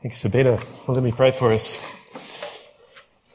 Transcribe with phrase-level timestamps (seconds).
[0.00, 0.60] Thanks, Sabina.
[0.86, 1.76] Well, let me pray for us.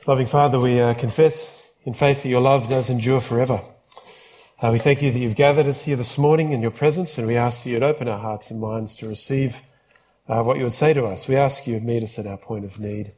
[0.08, 3.59] Loving Father, we uh, confess in faith that your love does endure forever.
[4.62, 7.28] Uh, we thank you that you've gathered us here this morning in your presence, and
[7.28, 9.62] we ask that you'd open our hearts and minds to receive
[10.29, 11.28] uh, what you would say to us.
[11.28, 13.11] We ask you to meet us at our point of need,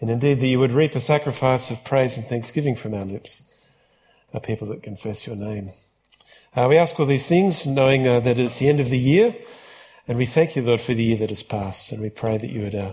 [0.00, 3.42] and indeed that you would reap a sacrifice of praise and thanksgiving from our lips,
[4.32, 5.72] a people that confess your name.
[6.56, 9.34] Uh, we ask all these things knowing uh, that it's the end of the year,
[10.08, 12.50] and we thank you, Lord, for the year that has passed, and we pray that
[12.50, 12.92] you would uh,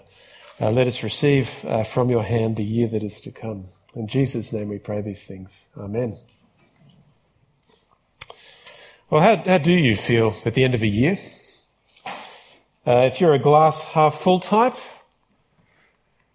[0.60, 3.66] uh, let us receive uh, from your hand the year that is to come.
[3.96, 5.66] In Jesus' name we pray these things.
[5.78, 6.18] Amen.
[9.10, 11.18] Well, how, how do you feel at the end of a year?
[12.86, 14.76] Uh, if you're a glass half full type,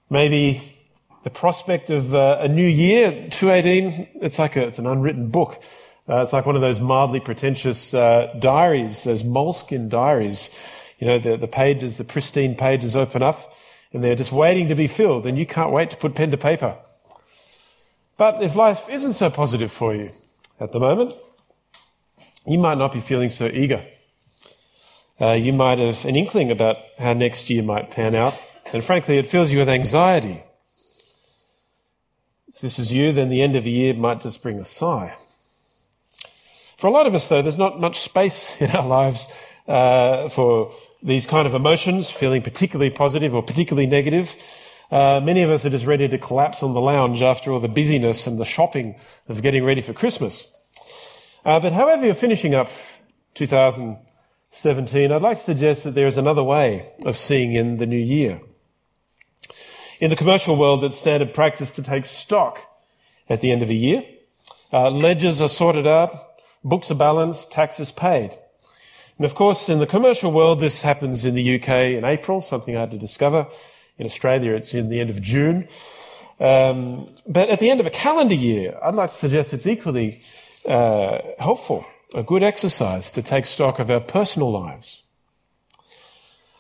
[0.09, 0.79] maybe
[1.23, 5.63] the prospect of uh, a new year, 218, it's like a, it's an unwritten book.
[6.09, 10.51] Uh, it's like one of those mildly pretentious uh, diaries, those moleskin diaries.
[10.99, 13.53] You know, the, the pages, the pristine pages open up
[13.93, 16.37] and they're just waiting to be filled and you can't wait to put pen to
[16.37, 16.77] paper.
[18.17, 20.11] But if life isn't so positive for you
[20.61, 21.15] at the moment,
[22.47, 23.85] you might not be feeling so eager.
[25.21, 28.35] Uh, you might have an inkling about how next year might pan out,
[28.73, 30.43] and frankly, it fills you with anxiety.
[32.49, 35.17] If this is you, then the end of a year might just bring a sigh.
[36.83, 39.29] For a lot of us, though, there's not much space in our lives
[39.69, 44.35] uh, for these kind of emotions, feeling particularly positive or particularly negative.
[44.91, 47.69] Uh, many of us are just ready to collapse on the lounge after all the
[47.69, 48.97] busyness and the shopping
[49.29, 50.49] of getting ready for Christmas.
[51.45, 52.69] Uh, but however you're finishing up
[53.35, 57.95] 2017, I'd like to suggest that there is another way of seeing in the new
[57.95, 58.41] year.
[60.01, 62.59] In the commercial world, it's standard practice to take stock
[63.29, 64.03] at the end of a year.
[64.73, 66.32] Uh, ledgers are sorted out,
[66.65, 68.37] books are balanced, taxes paid.
[69.19, 72.77] And of course, in the commercial world, this happens in the UK in April, something
[72.77, 73.47] I had to discover.
[73.99, 75.69] In Australia, it's in the end of June.
[76.41, 80.23] Um, but at the end of a calendar year, I'd like to suggest it's equally
[80.67, 85.03] uh, helpful, a good exercise to take stock of our personal lives.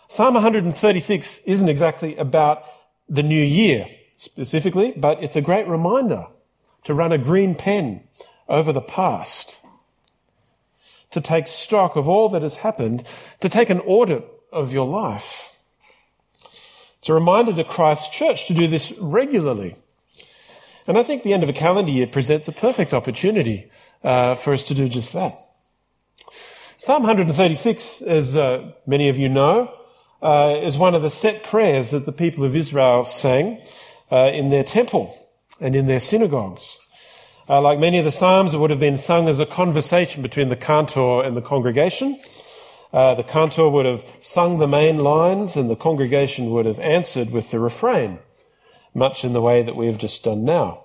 [0.08, 2.64] Psalm 136 isn't exactly about
[3.08, 6.26] the new year specifically, but it's a great reminder
[6.84, 8.04] to run a green pen
[8.48, 9.58] over the past
[11.12, 13.04] to take stock of all that has happened,
[13.40, 15.52] to take an audit of your life.
[16.98, 19.76] It's a reminder to Christ's church to do this regularly.
[20.86, 23.70] And I think the end of a calendar year presents a perfect opportunity
[24.02, 25.38] uh, for us to do just that.
[26.76, 29.72] Psalm 136, as uh, many of you know,
[30.20, 33.60] uh, is one of the set prayers that the people of Israel sang
[34.10, 35.16] uh, in their temple
[35.60, 36.78] and in their synagogues.
[37.48, 40.48] Uh, like many of the Psalms, it would have been sung as a conversation between
[40.48, 42.18] the cantor and the congregation.
[42.92, 47.30] Uh, the cantor would have sung the main lines and the congregation would have answered
[47.30, 48.20] with the refrain,
[48.94, 50.84] much in the way that we have just done now.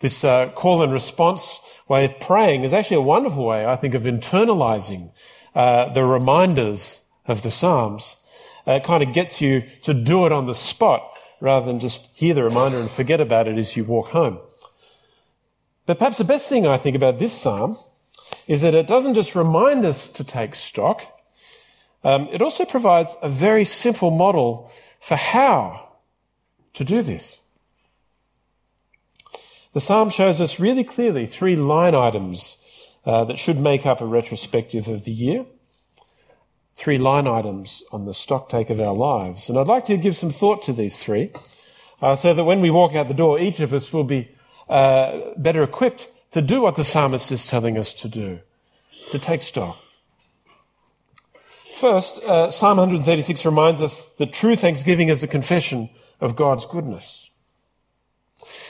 [0.00, 3.94] This uh, call and response way of praying is actually a wonderful way, I think,
[3.94, 5.12] of internalizing
[5.54, 8.16] uh, the reminders of the Psalms.
[8.66, 11.08] Uh, it kind of gets you to do it on the spot
[11.40, 14.38] rather than just hear the reminder and forget about it as you walk home.
[15.86, 17.78] But perhaps the best thing I think about this psalm
[18.46, 21.02] is that it doesn't just remind us to take stock,
[22.02, 25.88] um, it also provides a very simple model for how
[26.74, 27.40] to do this.
[29.72, 32.58] The psalm shows us really clearly three line items
[33.04, 35.46] uh, that should make up a retrospective of the year.
[36.74, 39.48] Three line items on the stock take of our lives.
[39.48, 41.32] And I'd like to give some thought to these three
[42.00, 44.33] uh, so that when we walk out the door, each of us will be
[44.68, 48.40] uh, better equipped to do what the psalmist is telling us to do,
[49.10, 49.78] to take stock.
[51.76, 57.28] First, uh, Psalm 136 reminds us that true thanksgiving is a confession of God's goodness.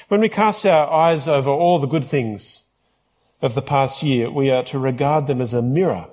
[0.09, 2.65] When we cast our eyes over all the good things
[3.41, 6.09] of the past year, we are to regard them as a mirror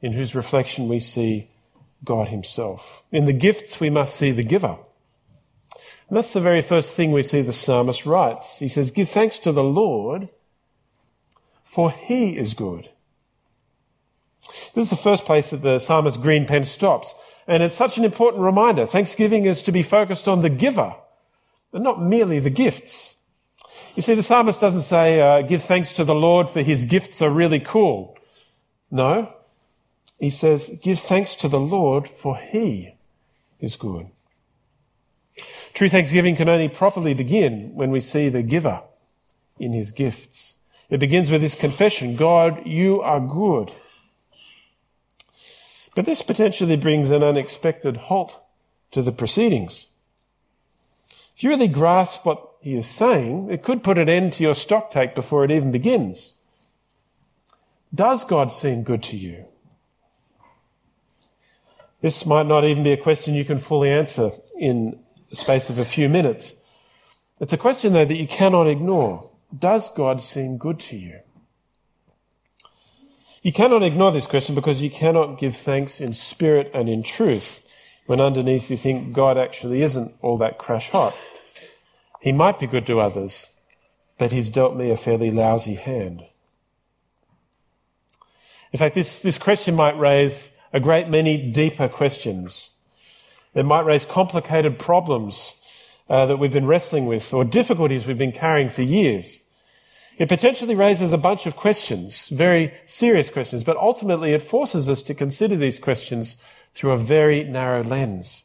[0.00, 1.50] in whose reflection we see
[2.04, 3.02] God Himself.
[3.12, 4.78] In the gifts, we must see the giver.
[6.10, 8.58] And that's the very first thing we see the psalmist writes.
[8.58, 10.28] He says, Give thanks to the Lord,
[11.62, 12.90] for he is good.
[14.74, 17.14] This is the first place that the psalmist's green pen stops.
[17.46, 18.86] And it's such an important reminder.
[18.86, 20.96] Thanksgiving is to be focused on the giver,
[21.72, 23.14] and not merely the gifts.
[23.94, 27.22] You see, the psalmist doesn't say, uh, give thanks to the Lord for his gifts
[27.22, 28.18] are really cool.
[28.90, 29.32] No.
[30.18, 32.94] He says, give thanks to the Lord for he
[33.60, 34.08] is good.
[35.74, 38.82] True thanksgiving can only properly begin when we see the giver
[39.58, 40.54] in his gifts.
[40.88, 43.74] It begins with this confession God, you are good.
[45.94, 48.40] But this potentially brings an unexpected halt
[48.90, 49.86] to the proceedings.
[51.36, 54.54] If you really grasp what he is saying, it could put an end to your
[54.54, 56.34] stock take before it even begins.
[57.94, 59.46] Does God seem good to you?
[62.00, 64.98] This might not even be a question you can fully answer in
[65.30, 66.54] the space of a few minutes.
[67.40, 69.30] It's a question, though, that you cannot ignore.
[69.56, 71.20] Does God seem good to you?
[73.42, 77.66] You cannot ignore this question because you cannot give thanks in spirit and in truth
[78.06, 81.16] when underneath you think God actually isn't all that crash hot.
[82.20, 83.50] He might be good to others,
[84.18, 86.24] but he's dealt me a fairly lousy hand.
[88.72, 92.70] In fact, this, this question might raise a great many deeper questions.
[93.54, 95.54] It might raise complicated problems
[96.08, 99.40] uh, that we've been wrestling with or difficulties we've been carrying for years.
[100.18, 105.02] It potentially raises a bunch of questions, very serious questions, but ultimately it forces us
[105.04, 106.36] to consider these questions
[106.74, 108.44] through a very narrow lens.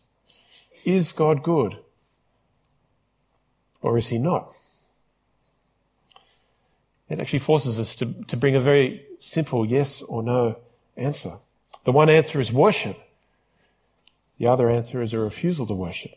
[0.85, 1.77] Is God good?
[3.81, 4.53] Or is he not?
[7.09, 10.57] It actually forces us to, to bring a very simple yes or no
[10.97, 11.33] answer.
[11.83, 12.97] The one answer is worship.
[14.37, 16.15] The other answer is a refusal to worship.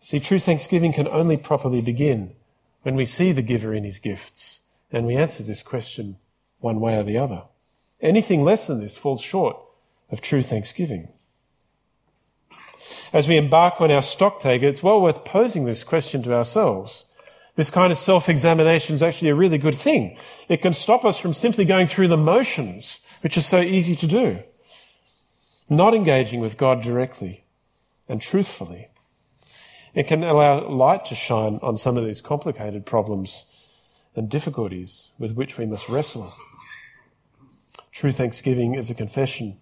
[0.00, 2.34] See, true thanksgiving can only properly begin
[2.82, 6.16] when we see the giver in his gifts and we answer this question
[6.60, 7.44] one way or the other.
[8.00, 9.56] Anything less than this falls short
[10.10, 11.08] of true thanksgiving.
[13.12, 17.06] As we embark on our stock take, it's well worth posing this question to ourselves.
[17.54, 20.16] This kind of self-examination is actually a really good thing.
[20.48, 24.06] It can stop us from simply going through the motions, which is so easy to
[24.06, 24.38] do.
[25.72, 27.44] Not engaging with God directly
[28.06, 28.88] and truthfully.
[29.94, 33.46] It can allow light to shine on some of these complicated problems
[34.14, 36.34] and difficulties with which we must wrestle.
[37.90, 39.60] True thanksgiving is a confession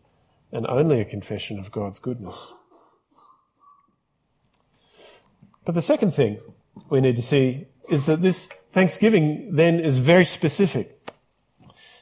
[0.51, 2.55] and only a confession of God's goodness.
[5.65, 6.41] But the second thing
[6.89, 11.09] we need to see is that this thanksgiving then is very specific.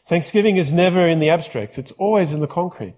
[0.06, 2.94] Thanksgiving is never in the abstract, it's always in the concrete.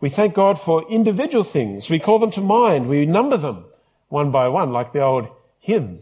[0.00, 1.90] We thank God for individual things.
[1.90, 2.88] We call them to mind.
[2.88, 3.64] We number them
[4.08, 5.28] one by one, like the old
[5.58, 6.00] hymn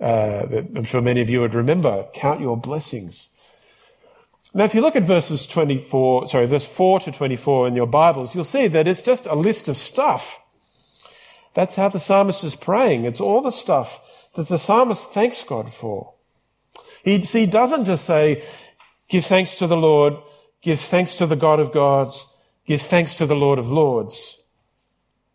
[0.00, 2.06] uh, that I'm sure many of you would remember.
[2.14, 3.28] Count your blessings.
[4.52, 8.34] Now, if you look at verses 24, sorry, verse 4 to 24 in your Bibles,
[8.34, 10.40] you'll see that it's just a list of stuff.
[11.54, 13.04] That's how the psalmist is praying.
[13.04, 14.00] It's all the stuff
[14.34, 16.14] that the psalmist thanks God for.
[17.04, 18.44] He, he doesn't just say,
[19.08, 20.14] give thanks to the Lord,
[20.62, 22.26] give thanks to the God of gods,
[22.66, 24.40] give thanks to the Lord of lords.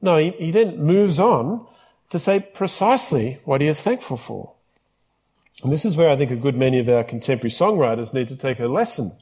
[0.02, 1.66] No, he, he then moves on
[2.10, 4.54] to say precisely what he is thankful for.
[5.64, 8.36] And this is where I think a good many of our contemporary songwriters need to
[8.36, 9.14] take a lesson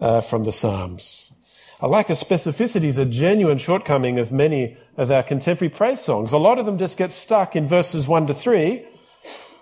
[0.00, 1.32] uh, from the Psalms.
[1.80, 6.32] A lack of specificity is a genuine shortcoming of many of our contemporary praise songs.
[6.32, 8.86] A lot of them just get stuck in verses 1 to 3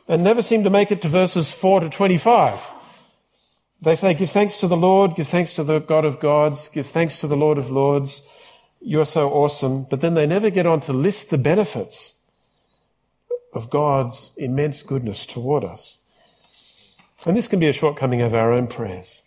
[0.08, 2.72] and never seem to make it to verses 4 to 25.
[3.80, 6.86] They say, give thanks to the Lord, give thanks to the God of gods, give
[6.86, 8.22] thanks to the Lord of lords.
[8.80, 9.84] You're so awesome.
[9.84, 12.14] But then they never get on to list the benefits
[13.52, 15.98] of God's immense goodness toward us.
[17.26, 19.22] And this can be a shortcoming of our own prayers.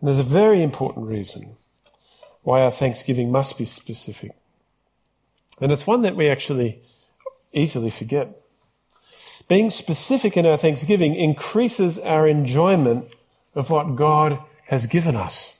[0.00, 1.54] And there's a very important reason
[2.42, 4.32] why our thanksgiving must be specific.
[5.60, 6.82] And it's one that we actually
[7.52, 8.41] easily forget.
[9.48, 13.04] Being specific in our thanksgiving increases our enjoyment
[13.54, 15.50] of what God has given us.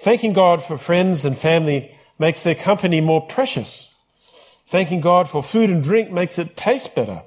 [0.00, 3.92] Thanking God for friends and family makes their company more precious.
[4.66, 7.22] Thanking God for food and drink makes it taste better.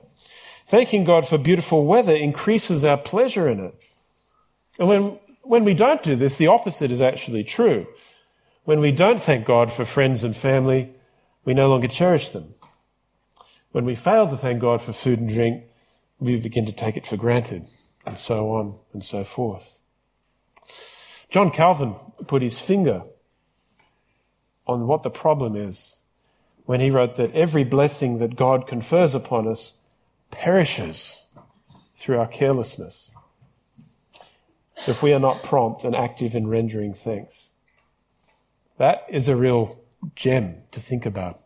[0.68, 3.80] Thanking God for beautiful weather increases our pleasure in it.
[4.80, 7.86] And when, when we don't do this, the opposite is actually true.
[8.64, 10.90] When we don't thank God for friends and family,
[11.46, 12.55] we no longer cherish them.
[13.76, 15.66] When we fail to thank God for food and drink,
[16.18, 17.68] we begin to take it for granted,
[18.06, 19.80] and so on and so forth.
[21.30, 23.04] John Calvin put his finger
[24.66, 26.00] on what the problem is
[26.64, 29.74] when he wrote that every blessing that God confers upon us
[30.32, 31.26] perishes
[31.98, 33.12] through our carelessness
[34.88, 37.50] if we are not prompt and active in rendering thanks.
[38.78, 39.84] That is a real
[40.16, 41.42] gem to think about.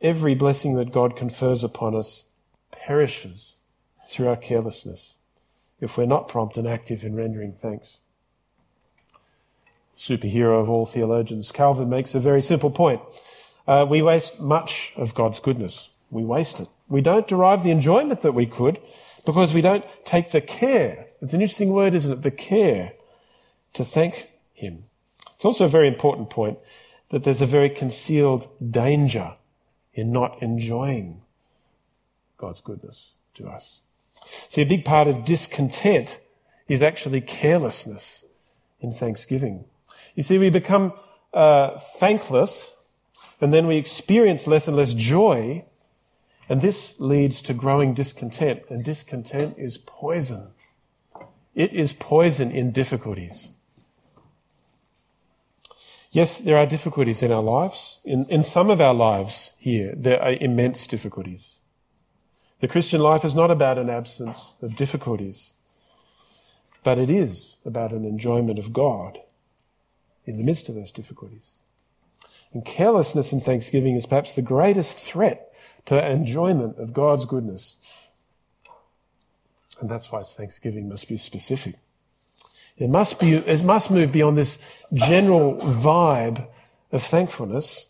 [0.00, 2.24] Every blessing that God confers upon us
[2.70, 3.56] perishes
[4.08, 5.14] through our carelessness
[5.80, 7.98] if we're not prompt and active in rendering thanks
[10.00, 13.02] superhero of all theologians, Calvin makes a very simple point.
[13.66, 15.90] Uh, we waste much of God's goodness.
[16.10, 16.68] We waste it.
[16.88, 18.80] We don't derive the enjoyment that we could
[19.26, 21.06] because we don't take the care.
[21.20, 22.22] It's an interesting word, isn't it?
[22.22, 22.94] The care
[23.74, 24.84] to thank Him.
[25.34, 26.58] It's also a very important point
[27.10, 29.34] that there's a very concealed danger
[29.94, 31.22] in not enjoying
[32.36, 33.80] God's goodness to us.
[34.48, 36.20] See, a big part of discontent
[36.68, 38.24] is actually carelessness
[38.80, 39.64] in thanksgiving.
[40.14, 40.92] You see, we become
[41.32, 42.72] uh, thankless
[43.40, 45.64] and then we experience less and less joy,
[46.48, 50.48] and this leads to growing discontent, and discontent is poison.
[51.54, 53.50] It is poison in difficulties.
[56.12, 57.98] Yes, there are difficulties in our lives.
[58.04, 61.58] In, in some of our lives here, there are immense difficulties.
[62.60, 65.54] The Christian life is not about an absence of difficulties,
[66.82, 69.18] but it is about an enjoyment of God
[70.26, 71.50] in the midst of those difficulties.
[72.52, 75.52] And carelessness in thanksgiving is perhaps the greatest threat
[75.86, 77.76] to enjoyment of God's goodness.
[79.80, 81.76] And that's why thanksgiving must be specific.
[82.80, 84.58] It must be, it must move beyond this
[84.94, 86.48] general vibe
[86.90, 87.84] of thankfulness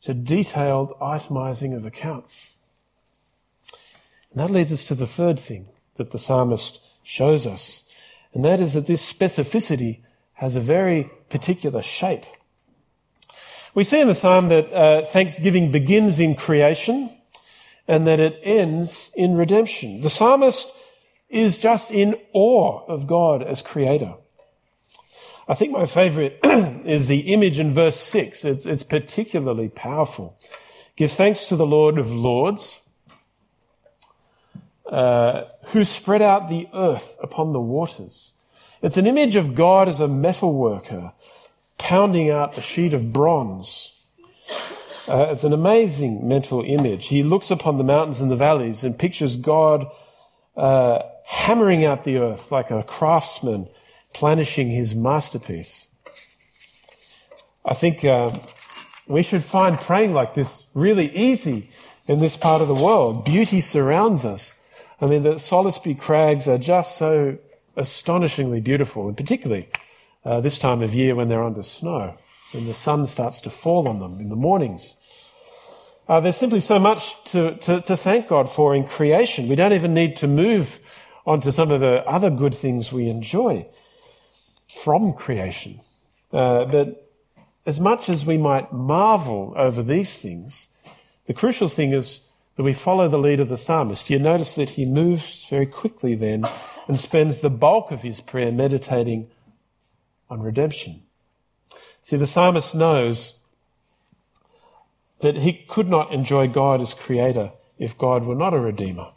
[0.00, 2.50] to detailed itemizing of accounts.
[4.32, 7.82] And that leads us to the third thing that the psalmist shows us,
[8.32, 10.00] and that is that this specificity
[10.34, 12.24] has a very particular shape.
[13.74, 17.10] We see in the psalm that uh, thanksgiving begins in creation
[17.86, 20.00] and that it ends in redemption.
[20.00, 20.72] The psalmist
[21.32, 24.14] is just in awe of God as creator.
[25.48, 28.44] I think my favorite is the image in verse 6.
[28.44, 30.38] It's, it's particularly powerful.
[30.94, 32.80] Give thanks to the Lord of Lords,
[34.86, 38.32] uh, who spread out the earth upon the waters.
[38.82, 41.12] It's an image of God as a metal worker,
[41.78, 43.96] pounding out a sheet of bronze.
[45.08, 47.08] Uh, it's an amazing mental image.
[47.08, 49.86] He looks upon the mountains and the valleys and pictures God
[50.56, 53.66] uh, hammering out the earth like a craftsman
[54.12, 55.86] planishing his masterpiece.
[57.64, 58.38] I think uh,
[59.06, 61.70] we should find praying like this really easy
[62.06, 63.24] in this part of the world.
[63.24, 64.52] Beauty surrounds us.
[65.00, 67.38] I mean, the Salisbury Crags are just so
[67.76, 69.70] astonishingly beautiful, and particularly
[70.26, 72.18] uh, this time of year when they're under snow,
[72.52, 74.96] when the sun starts to fall on them in the mornings.
[76.08, 79.48] Uh, there's simply so much to, to, to thank God for in creation.
[79.48, 83.08] We don't even need to move on to some of the other good things we
[83.08, 83.66] enjoy
[84.82, 85.80] from creation.
[86.32, 87.10] Uh, but
[87.66, 90.68] as much as we might marvel over these things,
[91.26, 92.22] the crucial thing is
[92.56, 94.10] that we follow the lead of the psalmist.
[94.10, 96.44] You notice that he moves very quickly then
[96.88, 99.30] and spends the bulk of his prayer meditating
[100.28, 101.02] on redemption.
[102.02, 103.38] See, the psalmist knows
[105.20, 109.10] that he could not enjoy God as creator if God were not a redeemer.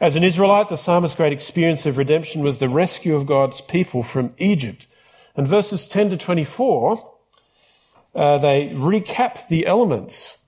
[0.00, 4.02] As an Israelite, the psalmist's great experience of redemption was the rescue of God's people
[4.02, 4.86] from Egypt.
[5.36, 7.16] And verses 10 to 24,
[8.14, 10.38] uh, they recap the elements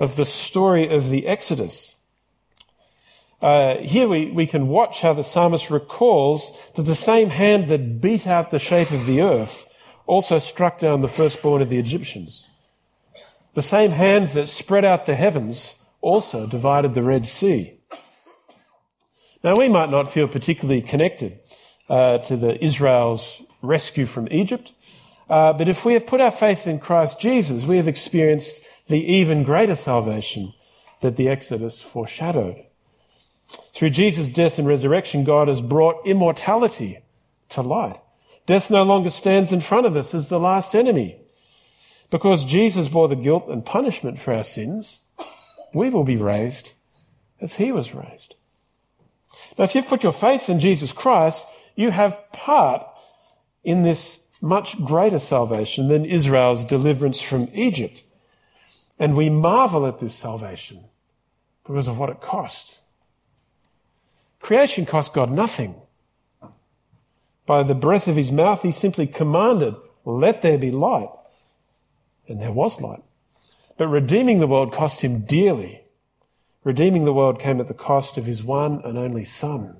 [0.00, 1.94] of the story of the Exodus.
[3.40, 8.00] Uh, here we, we can watch how the psalmist recalls that the same hand that
[8.00, 9.66] beat out the shape of the earth
[10.06, 12.48] also struck down the firstborn of the Egyptians.
[13.54, 17.79] The same hands that spread out the heavens also divided the Red Sea.
[19.42, 21.38] Now, we might not feel particularly connected
[21.88, 24.72] uh, to the Israel's rescue from Egypt,
[25.28, 29.00] uh, but if we have put our faith in Christ Jesus, we have experienced the
[29.00, 30.52] even greater salvation
[31.00, 32.64] that the Exodus foreshadowed.
[33.72, 36.98] Through Jesus' death and resurrection, God has brought immortality
[37.50, 38.00] to light.
[38.46, 41.16] Death no longer stands in front of us as the last enemy.
[42.10, 45.02] Because Jesus bore the guilt and punishment for our sins,
[45.72, 46.74] we will be raised
[47.40, 48.34] as he was raised.
[49.58, 52.86] Now, if you've put your faith in Jesus Christ, you have part
[53.64, 58.02] in this much greater salvation than Israel's deliverance from Egypt.
[58.98, 60.84] And we marvel at this salvation
[61.64, 62.80] because of what it cost.
[64.40, 65.74] Creation cost God nothing.
[67.46, 71.10] By the breath of his mouth, he simply commanded, let there be light.
[72.28, 73.02] And there was light.
[73.76, 75.79] But redeeming the world cost him dearly.
[76.62, 79.76] Redeeming the world came at the cost of his one and only Son.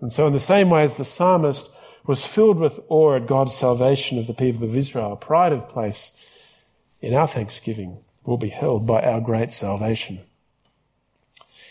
[0.00, 1.68] And so, in the same way as the psalmist
[2.06, 6.12] was filled with awe at God's salvation of the people of Israel, pride of place
[7.00, 10.20] in our thanksgiving will be held by our great salvation.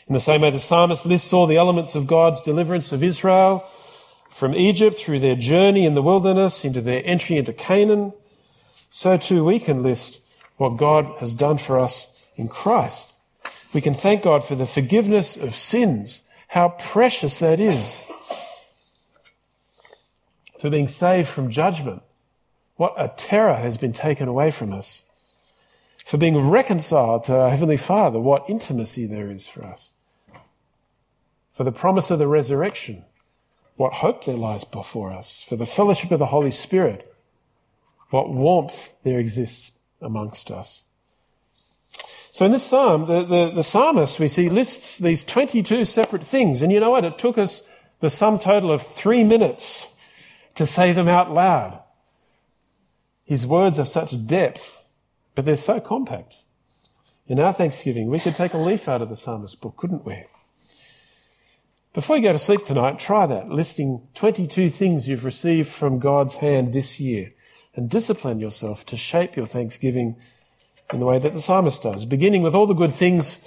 [0.08, 3.70] In the same way, the psalmist lists all the elements of God's deliverance of Israel
[4.30, 8.14] from Egypt through their journey in the wilderness into their entry into Canaan.
[8.90, 10.22] So too we can list
[10.58, 13.14] what God has done for us in Christ.
[13.74, 16.24] We can thank God for the forgiveness of sins.
[16.48, 18.06] How precious that is.
[20.60, 22.02] For being saved from judgment
[22.78, 25.02] What a terror has been taken away from us.
[26.06, 29.90] For being reconciled to our Heavenly Father, what intimacy there is for us.
[31.54, 33.04] For the promise of the resurrection,
[33.76, 35.44] what hope there lies before us.
[35.44, 37.14] For the fellowship of the Holy Spirit,
[38.12, 40.84] what warmth there exists amongst us.
[42.38, 46.62] So in this psalm, the, the, the, psalmist, we see, lists these 22 separate things.
[46.62, 47.04] And you know what?
[47.04, 47.64] It took us
[48.00, 49.88] the sum total of three minutes
[50.54, 51.82] to say them out loud.
[53.24, 54.88] His words have such depth,
[55.34, 56.44] but they're so compact.
[57.26, 60.26] In our Thanksgiving, we could take a leaf out of the psalmist's book, couldn't we?
[61.96, 66.36] Before you go to sleep tonight, try that, listing 22 things you've received from God's
[66.36, 67.32] hand this year,
[67.74, 70.18] and discipline yourself to shape your Thanksgiving
[70.94, 73.40] in the way that the psalmist does, beginning with all the good things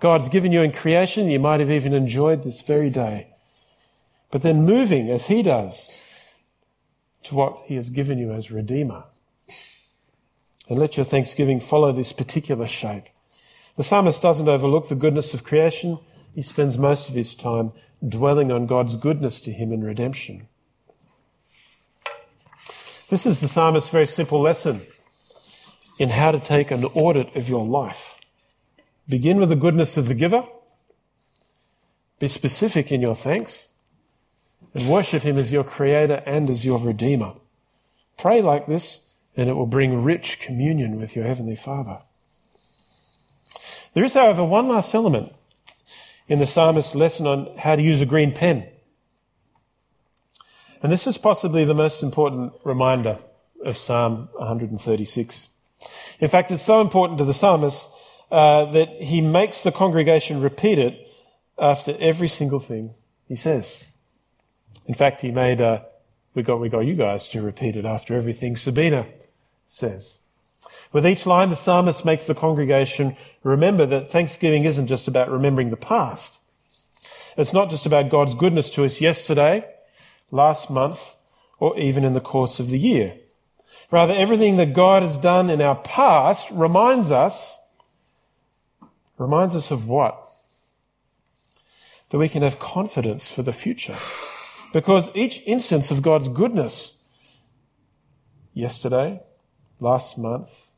[0.00, 3.28] God's given you in creation, you might have even enjoyed this very day.
[4.30, 5.90] But then moving, as he does,
[7.24, 9.04] to what he has given you as Redeemer.
[10.68, 13.04] And let your thanksgiving follow this particular shape.
[13.76, 15.98] The psalmist doesn't overlook the goodness of creation.
[16.34, 17.72] He spends most of his time
[18.06, 20.48] dwelling on God's goodness to him in redemption.
[23.10, 24.82] This is the psalmist's very simple lesson
[26.00, 28.16] in how to take an audit of your life.
[29.06, 30.44] Begin with the goodness of the giver.
[32.18, 33.68] Be specific in your thanks
[34.72, 37.34] and worship him as your creator and as your redeemer.
[38.16, 39.00] Pray like this
[39.36, 41.98] and it will bring rich communion with your heavenly father.
[43.92, 45.34] There is, however, one last element
[46.28, 48.66] in the psalmist's lesson on how to use a green pen.
[50.82, 53.18] And this is possibly the most important reminder
[53.66, 55.48] of Psalm 136.
[56.18, 57.88] In fact, it's so important to the psalmist
[58.30, 61.06] uh, that he makes the congregation repeat it
[61.58, 62.94] after every single thing
[63.26, 63.88] he says.
[64.86, 65.82] In fact, he made uh,
[66.34, 69.06] we got we got you guys to repeat it after everything Sabina
[69.68, 70.18] says.
[70.92, 75.70] With each line, the psalmist makes the congregation remember that Thanksgiving isn't just about remembering
[75.70, 76.40] the past.
[77.36, 79.64] It's not just about God's goodness to us yesterday,
[80.30, 81.16] last month,
[81.58, 83.19] or even in the course of the year.
[83.90, 87.58] Rather, everything that God has done in our past reminds us,
[89.18, 90.16] reminds us of what?
[92.10, 93.98] That we can have confidence for the future.
[94.72, 96.96] Because each instance of God's goodness,
[98.54, 99.20] yesterday,
[99.80, 100.68] last month,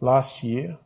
[0.00, 0.78] last year,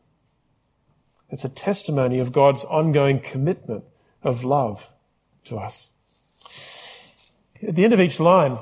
[1.29, 3.85] it's a testimony of God's ongoing commitment
[4.21, 4.91] of love
[5.45, 5.89] to us.
[7.65, 8.57] At the end of each line,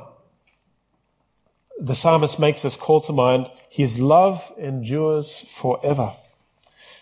[1.80, 6.13] the psalmist makes us call to mind his love endures forever.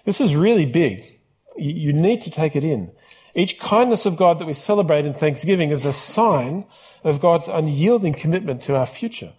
[0.05, 1.19] This is really big.
[1.57, 2.91] You need to take it in.
[3.33, 6.65] Each kindness of God that we celebrate in Thanksgiving is a sign
[7.03, 9.33] of God's unyielding commitment to our future.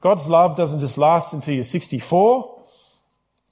[0.00, 2.62] God's love doesn't just last until you're 64,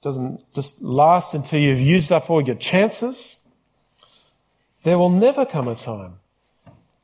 [0.01, 3.37] doesn't just last until you've used up all your chances.
[4.83, 6.19] There will never come a time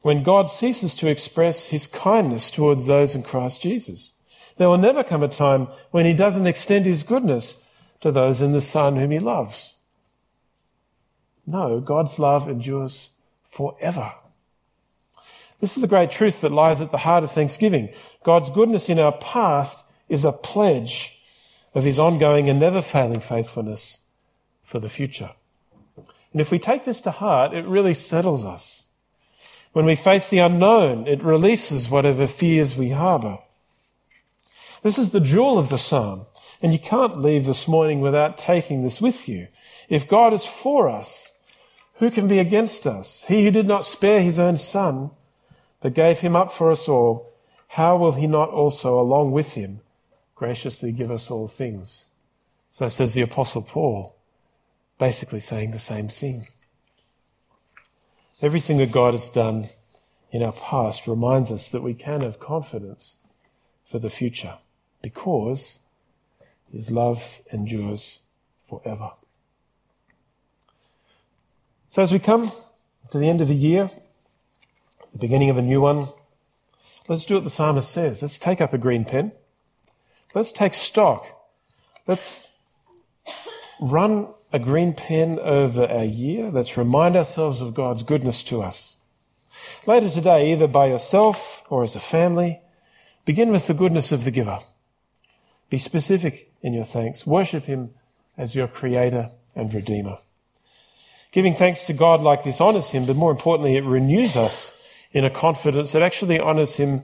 [0.01, 4.13] when God ceases to express his kindness towards those in Christ Jesus.
[4.57, 7.57] There will never come a time when he doesn't extend his goodness
[8.01, 9.75] to those in the Son whom he loves.
[11.45, 13.09] No, God's love endures
[13.43, 14.11] forever.
[15.59, 17.89] This is the great truth that lies at the heart of Thanksgiving.
[18.23, 21.19] God's goodness in our past is a pledge
[21.73, 23.99] of his ongoing and never failing faithfulness
[24.63, 25.31] for the future.
[26.31, 28.83] And if we take this to heart, it really settles us.
[29.73, 33.39] When we face the unknown, it releases whatever fears we harbor.
[34.83, 36.25] This is the jewel of the psalm.
[36.61, 39.47] And you can't leave this morning without taking this with you.
[39.89, 41.33] If God is for us,
[41.95, 43.25] who can be against us?
[43.27, 45.11] He who did not spare his own son,
[45.81, 47.33] but gave him up for us all,
[47.69, 49.81] how will he not also, along with him,
[50.35, 52.09] graciously give us all things?
[52.69, 54.15] So says the apostle Paul,
[54.97, 56.47] basically saying the same thing.
[58.41, 59.69] Everything that God has done
[60.31, 63.17] in our past reminds us that we can have confidence
[63.85, 64.57] for the future
[65.01, 65.79] because
[66.71, 68.21] his love endures
[68.65, 69.11] forever.
[71.89, 72.51] So as we come
[73.11, 73.89] to the end of the year,
[75.13, 76.07] the beginning of a new one,
[77.07, 78.21] let's do what the psalmist says.
[78.21, 79.31] Let's take up a green pen.
[80.35, 81.25] Let's take stock.
[82.05, 82.51] Let's
[83.79, 86.51] run a green pen over a year.
[86.51, 88.95] Let's remind ourselves of God's goodness to us.
[89.85, 92.59] Later today, either by yourself or as a family,
[93.25, 94.59] begin with the goodness of the giver.
[95.69, 97.25] Be specific in your thanks.
[97.25, 97.91] Worship Him
[98.37, 100.17] as your Creator and Redeemer.
[101.31, 104.73] Giving thanks to God like this honors Him, but more importantly, it renews us
[105.11, 107.03] in a confidence that actually honors Him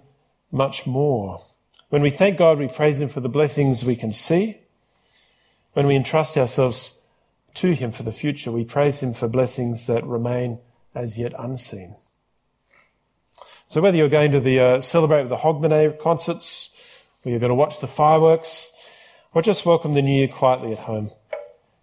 [0.52, 1.40] much more.
[1.90, 4.60] When we thank God, we praise Him for the blessings we can see.
[5.74, 6.96] When we entrust ourselves
[7.56, 10.60] to Him for the future, we praise Him for blessings that remain
[10.96, 11.96] as yet unseen.
[13.68, 16.70] So whether you're going to the uh, celebrate the Hogmanay concerts,
[17.24, 18.72] or you're going to watch the fireworks,
[19.34, 21.10] or just welcome the new year quietly at home,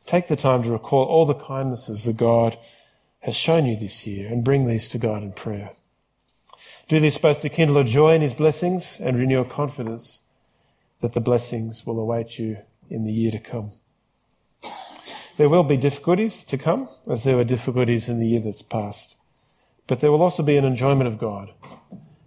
[0.06, 2.58] take the time to recall all the kindnesses that God
[3.20, 5.70] has shown you this year and bring these to God in prayer.
[6.88, 10.20] Do this both to kindle a joy in His blessings and renew a confidence
[11.00, 13.72] that the blessings will await you in the year to come.
[15.36, 19.16] There will be difficulties to come, as there were difficulties in the year that's passed.
[19.86, 21.52] But there will also be an enjoyment of God.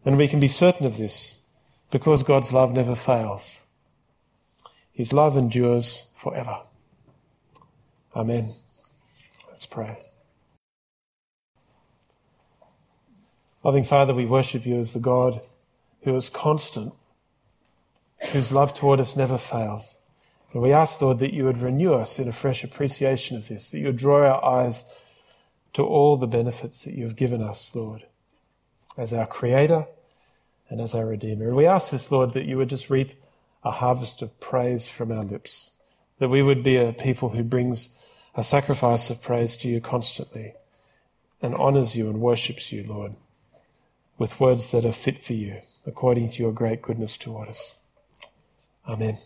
[0.03, 1.39] And we can be certain of this
[1.93, 3.61] because God's love never fails.
[4.91, 6.61] His love endures forever.
[8.15, 8.51] Amen.
[9.47, 10.01] Let's pray.
[13.63, 15.41] Loving Father, we worship you as the God
[16.01, 16.93] who is constant,
[18.31, 19.99] whose love toward us never fails.
[20.51, 23.69] And we ask, Lord, that you would renew us in a fresh appreciation of this,
[23.69, 24.83] that you would draw our eyes
[25.73, 28.07] to all the benefits that you have given us, Lord,
[28.97, 29.85] as our Creator
[30.69, 31.47] and as our Redeemer.
[31.47, 33.13] And we ask this, Lord, that you would just reap
[33.63, 35.71] a harvest of praise from our lips,
[36.19, 37.89] that we would be a people who brings
[38.35, 40.53] a sacrifice of praise to you constantly
[41.41, 43.15] and honors you and worships you, Lord
[44.17, 47.75] with words that are fit for you, according to your great goodness toward us.
[48.87, 49.17] Amen.